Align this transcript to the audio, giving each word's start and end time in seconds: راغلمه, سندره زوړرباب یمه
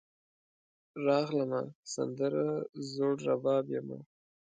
راغلمه, 1.05 1.61
سندره 1.93 2.47
زوړرباب 2.91 3.65
یمه 3.75 3.99